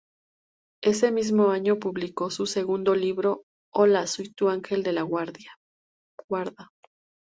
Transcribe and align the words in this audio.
Ese 0.81 1.11
mismo 1.11 1.51
año 1.51 1.77
publicó 1.77 2.31
su 2.31 2.47
segundo 2.47 2.95
libro 2.95 3.43
"Hola 3.71 4.07
soy 4.07 4.31
tu 4.33 4.49
Angel 4.49 4.81
de 4.81 4.93
la 4.93 5.03
Guarda". 5.03 5.59